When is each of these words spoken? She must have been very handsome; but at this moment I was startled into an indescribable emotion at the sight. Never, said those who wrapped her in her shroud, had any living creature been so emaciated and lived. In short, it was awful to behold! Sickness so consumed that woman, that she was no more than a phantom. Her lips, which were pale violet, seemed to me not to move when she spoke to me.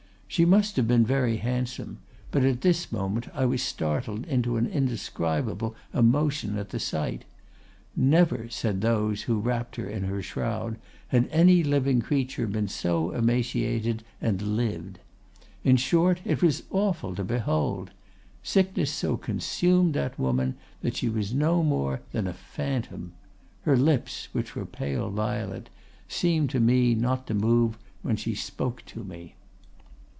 She 0.31 0.45
must 0.45 0.77
have 0.77 0.87
been 0.87 1.05
very 1.05 1.35
handsome; 1.35 1.97
but 2.31 2.45
at 2.45 2.61
this 2.61 2.89
moment 2.89 3.27
I 3.33 3.43
was 3.45 3.61
startled 3.61 4.25
into 4.27 4.55
an 4.55 4.65
indescribable 4.65 5.75
emotion 5.93 6.57
at 6.57 6.69
the 6.69 6.79
sight. 6.79 7.25
Never, 7.97 8.47
said 8.47 8.79
those 8.79 9.23
who 9.23 9.41
wrapped 9.41 9.75
her 9.75 9.89
in 9.89 10.05
her 10.05 10.21
shroud, 10.23 10.77
had 11.09 11.27
any 11.33 11.65
living 11.65 11.99
creature 11.99 12.47
been 12.47 12.69
so 12.69 13.11
emaciated 13.11 14.05
and 14.21 14.55
lived. 14.55 14.99
In 15.65 15.75
short, 15.75 16.21
it 16.23 16.41
was 16.41 16.63
awful 16.71 17.13
to 17.15 17.25
behold! 17.25 17.91
Sickness 18.41 18.89
so 18.89 19.17
consumed 19.17 19.95
that 19.95 20.17
woman, 20.17 20.55
that 20.81 20.95
she 20.95 21.09
was 21.09 21.33
no 21.33 21.61
more 21.61 22.03
than 22.13 22.25
a 22.25 22.31
phantom. 22.33 23.11
Her 23.63 23.75
lips, 23.75 24.29
which 24.31 24.55
were 24.55 24.65
pale 24.65 25.09
violet, 25.09 25.69
seemed 26.07 26.49
to 26.51 26.61
me 26.61 26.95
not 26.95 27.27
to 27.27 27.33
move 27.33 27.77
when 28.01 28.15
she 28.15 28.33
spoke 28.33 28.85
to 28.85 29.03
me. 29.03 29.35